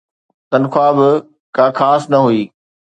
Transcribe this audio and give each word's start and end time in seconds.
تنخواه 0.51 0.91
به 0.97 1.07
ڪا 1.55 1.65
خاص 1.79 2.01
نه 2.11 2.19
هئي. 2.25 2.43